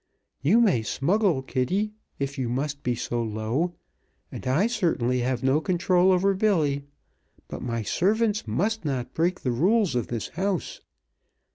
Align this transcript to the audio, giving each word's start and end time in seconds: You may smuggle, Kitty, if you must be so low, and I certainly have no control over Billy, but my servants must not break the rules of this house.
You 0.41 0.59
may 0.61 0.81
smuggle, 0.81 1.43
Kitty, 1.43 1.93
if 2.17 2.35
you 2.35 2.49
must 2.49 2.81
be 2.81 2.95
so 2.95 3.21
low, 3.21 3.75
and 4.31 4.47
I 4.47 4.65
certainly 4.65 5.19
have 5.19 5.43
no 5.43 5.61
control 5.61 6.11
over 6.11 6.33
Billy, 6.33 6.85
but 7.47 7.61
my 7.61 7.83
servants 7.83 8.47
must 8.47 8.83
not 8.83 9.13
break 9.13 9.41
the 9.41 9.51
rules 9.51 9.93
of 9.93 10.07
this 10.07 10.29
house. 10.29 10.81